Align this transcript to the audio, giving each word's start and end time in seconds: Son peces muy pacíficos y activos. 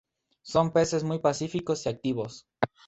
Son 0.41 0.71
peces 0.71 1.03
muy 1.03 1.19
pacíficos 1.19 1.85
y 1.85 1.89
activos. 1.89 2.47